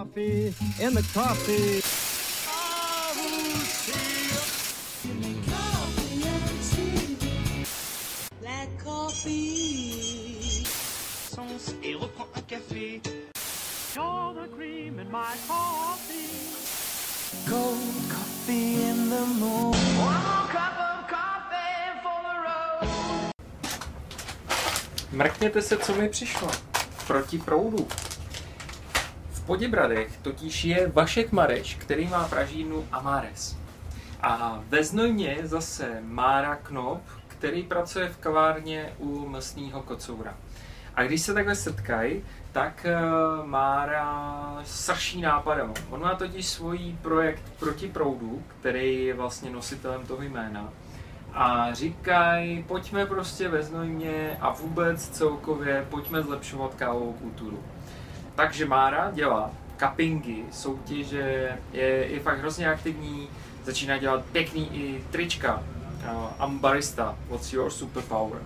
coffee 0.00 0.54
in 0.80 0.94
the 0.94 1.02
coffee. 1.12 1.82
Black 8.40 8.68
coffee. 8.82 10.64
sens 11.34 11.74
et 11.84 11.94
reprends 11.94 12.28
un 12.34 12.42
café. 12.48 13.02
You're 13.94 14.34
the 14.34 14.48
cream 14.56 14.98
in 15.00 15.10
my 15.10 15.36
coffee. 15.46 16.30
Cold 17.46 17.78
coffee 18.08 18.82
in 18.82 19.10
the 19.10 19.26
morning. 19.38 19.98
One 19.98 20.22
more 20.24 20.48
cup 20.48 20.76
of 20.78 21.08
coffee 21.10 22.00
for 22.02 22.18
the 22.26 22.36
road. 22.46 23.32
Mrkněte 25.12 25.62
se, 25.62 25.76
co 25.76 25.94
mi 25.94 26.08
přišlo. 26.08 26.50
Proti 27.06 27.38
proudu. 27.38 27.88
Poděbradech 29.50 30.16
totiž 30.22 30.64
je 30.64 30.88
Vašek 30.94 31.32
Mareš, 31.32 31.74
který 31.74 32.08
má 32.08 32.28
pražírnu 32.28 32.86
Amares. 32.92 33.56
A 34.22 34.62
ve 34.68 34.84
Znojmě 34.84 35.38
zase 35.42 35.98
Mára 36.02 36.56
Knop, 36.56 37.02
který 37.28 37.62
pracuje 37.62 38.08
v 38.08 38.16
kavárně 38.16 38.92
u 38.98 39.28
mlsného 39.28 39.82
kocoura. 39.82 40.34
A 40.94 41.02
když 41.02 41.22
se 41.22 41.34
takhle 41.34 41.54
setkají, 41.54 42.24
tak 42.52 42.86
eh, 42.86 42.96
Mára 43.44 44.56
srší 44.64 45.20
nápadem. 45.20 45.74
On 45.90 46.00
má 46.00 46.14
totiž 46.14 46.46
svůj 46.46 46.96
projekt 47.02 47.42
proti 47.58 47.88
proudu, 47.88 48.42
který 48.60 49.04
je 49.04 49.14
vlastně 49.14 49.50
nositelem 49.50 50.06
toho 50.06 50.22
jména. 50.22 50.68
A 51.32 51.74
říkají, 51.74 52.62
pojďme 52.62 53.06
prostě 53.06 53.48
ve 53.48 53.62
Znojmě 53.62 54.38
a 54.40 54.50
vůbec 54.50 55.08
celkově 55.08 55.86
pojďme 55.90 56.22
zlepšovat 56.22 56.74
kávovou 56.74 57.12
kulturu. 57.12 57.62
Takže 58.40 58.66
Mára 58.66 59.10
dělá 59.10 59.50
cuppingy, 59.78 60.44
soutěže, 60.52 61.58
je, 61.72 61.86
je 61.86 62.20
fakt 62.20 62.38
hrozně 62.38 62.68
aktivní, 62.70 63.28
začíná 63.64 63.98
dělat 63.98 64.24
pěkný 64.32 64.70
i 64.72 65.04
trička. 65.10 65.62
Uh, 66.12 66.46
I'm 66.46 66.58
barista, 66.58 67.16
what's 67.28 67.52
your 67.52 67.70
superpower? 67.70 68.40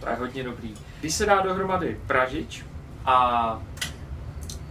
To 0.00 0.08
je 0.08 0.14
hodně 0.14 0.42
dobrý. 0.42 0.74
Když 1.00 1.14
se 1.14 1.26
dá 1.26 1.40
dohromady 1.40 2.00
pražič 2.06 2.64
a 3.04 3.62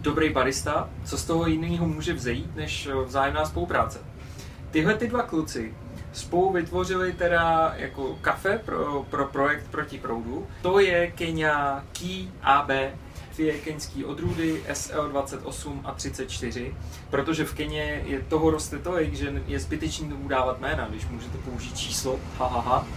dobrý 0.02 0.30
barista, 0.30 0.90
co 1.06 1.18
z 1.18 1.26
toho 1.26 1.48
jiného 1.48 1.88
může 1.88 2.14
vzejít, 2.14 2.56
než 2.56 2.88
eh, 2.88 2.94
vzájemná 3.06 3.46
spolupráce. 3.46 4.00
Tyhle 4.72 4.94
ty 4.94 5.08
dva 5.08 5.24
kluci 5.24 5.74
spolu 6.14 6.52
vytvořili 6.52 7.14
teda 7.14 7.74
jako 7.78 8.18
kafe 8.22 8.58
pro, 8.66 9.06
pro 9.10 9.26
projekt 9.26 9.68
proti 9.72 9.98
proudu. 9.98 10.48
To 10.62 10.80
je 10.80 11.12
Kenya 11.12 11.84
Key 11.92 12.28
AB, 12.42 12.70
dvě 13.36 13.53
keňský 13.53 14.06
odrůdy 14.06 14.64
SL28 14.72 15.81
a 15.84 15.92
34, 15.92 16.76
protože 17.09 17.45
v 17.45 17.53
Keně 17.53 18.03
je 18.06 18.22
toho 18.22 18.50
roste 18.50 18.80
tolik, 18.80 19.14
že 19.14 19.42
je 19.48 19.59
zbytečný 19.59 20.09
tomu 20.09 20.28
dávat 20.28 20.59
jména, 20.59 20.88
když 20.90 21.06
můžete 21.08 21.38
použít 21.38 21.78
číslo, 21.78 22.20
ha, 22.38 22.48
ha, 22.48 22.62
ha. 22.62 22.88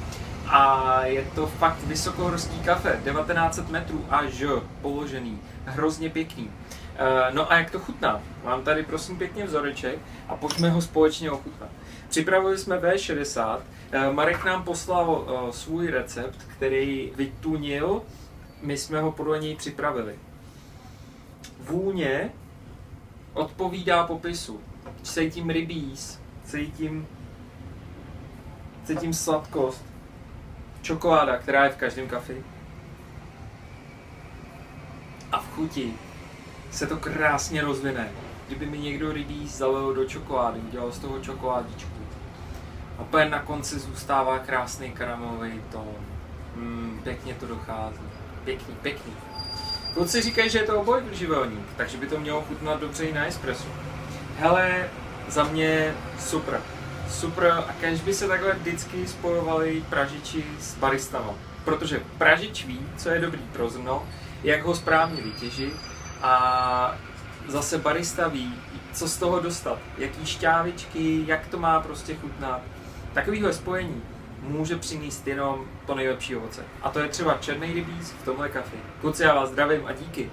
A 0.46 1.00
je 1.04 1.24
to 1.34 1.46
fakt 1.46 1.84
vysokohorský 1.84 2.60
kafe, 2.60 3.00
1900 3.04 3.70
metrů 3.70 4.04
až 4.10 4.44
položený, 4.82 5.40
hrozně 5.64 6.10
pěkný. 6.10 6.50
Eh, 6.98 7.32
No 7.34 7.52
a 7.52 7.58
jak 7.58 7.70
to 7.70 7.78
chutná? 7.78 8.20
Mám 8.44 8.62
tady 8.62 8.82
prosím 8.82 9.18
pěkně 9.18 9.44
vzoreček 9.44 9.98
a 10.28 10.36
pojďme 10.36 10.70
ho 10.70 10.82
společně 10.82 11.30
ochutnat. 11.30 11.68
Připravili 12.08 12.58
jsme 12.58 12.78
V60, 12.78 13.60
Eh, 13.92 14.12
Marek 14.12 14.44
nám 14.44 14.62
poslal 14.62 15.24
eh, 15.28 15.52
svůj 15.52 15.86
recept, 15.90 16.38
který 16.56 17.12
vytunil, 17.16 18.02
my 18.66 18.76
jsme 18.76 19.00
ho 19.00 19.12
podle 19.12 19.38
něj 19.38 19.56
připravili. 19.56 20.18
Vůně 21.60 22.30
odpovídá 23.32 24.06
popisu. 24.06 24.60
Cítím 25.02 25.50
rybíz, 25.50 26.20
cítím, 26.44 27.06
cítím 28.84 29.14
sladkost, 29.14 29.84
čokoláda, 30.82 31.36
která 31.38 31.64
je 31.64 31.70
v 31.70 31.76
každém 31.76 32.08
kafi. 32.08 32.44
A 35.32 35.40
v 35.40 35.48
chuti 35.54 35.94
se 36.70 36.86
to 36.86 36.96
krásně 36.96 37.62
rozvine. 37.62 38.08
Kdyby 38.46 38.66
mi 38.66 38.78
někdo 38.78 39.12
rybíz 39.12 39.56
zalil 39.56 39.94
do 39.94 40.04
čokolády, 40.04 40.60
udělal 40.60 40.92
z 40.92 40.98
toho 40.98 41.20
čokoládičku. 41.20 41.90
A 42.98 43.02
úplně 43.02 43.24
na 43.24 43.42
konci 43.42 43.78
zůstává 43.78 44.38
krásný 44.38 44.92
karamelový 44.92 45.62
tón. 45.72 45.94
Mm, 46.56 47.00
pěkně 47.04 47.34
to 47.34 47.46
dochází. 47.46 48.25
Pěkný, 48.46 48.74
pěkný. 48.82 49.12
Kluci 49.94 50.22
říkají, 50.22 50.50
že 50.50 50.58
je 50.58 50.64
to 50.64 50.80
obojživelník, 50.80 51.68
takže 51.76 51.96
by 51.96 52.06
to 52.06 52.20
mělo 52.20 52.42
chutnat 52.42 52.80
dobře 52.80 53.04
i 53.04 53.12
na 53.12 53.26
espresso. 53.26 53.68
Hele, 54.38 54.88
za 55.28 55.44
mě 55.44 55.94
super. 56.18 56.60
Super 57.10 57.50
a 57.50 57.72
kež 57.80 58.00
by 58.00 58.14
se 58.14 58.28
takhle 58.28 58.52
vždycky 58.52 59.08
spojovali 59.08 59.84
pražiči 59.90 60.44
s 60.60 60.74
baristama. 60.74 61.34
Protože 61.64 62.00
pražič 62.18 62.64
ví, 62.64 62.86
co 62.96 63.10
je 63.10 63.20
dobrý 63.20 63.42
pro 63.52 63.70
zrno, 63.70 64.08
jak 64.42 64.62
ho 64.62 64.74
správně 64.74 65.22
vytěžit 65.22 65.74
a 66.22 66.96
zase 67.48 67.78
barista 67.78 68.28
ví, 68.28 68.54
co 68.92 69.08
z 69.08 69.16
toho 69.16 69.40
dostat, 69.40 69.78
jaký 69.98 70.26
šťávičky, 70.26 71.24
jak 71.26 71.46
to 71.46 71.58
má 71.58 71.80
prostě 71.80 72.14
chutnat. 72.14 72.60
Takovýhle 73.14 73.52
spojení 73.52 74.02
může 74.46 74.76
přinést 74.76 75.26
jenom 75.26 75.64
to 75.86 75.94
nejlepší 75.94 76.36
ovoce. 76.36 76.64
A 76.82 76.90
to 76.90 76.98
je 76.98 77.08
třeba 77.08 77.38
černý 77.40 77.72
rybíz 77.72 78.10
v 78.10 78.24
tomhle 78.24 78.48
kafi. 78.48 78.76
Kluci, 79.00 79.22
já 79.22 79.34
vás 79.34 79.50
zdravím 79.50 79.86
a 79.86 79.92
díky. 79.92 80.30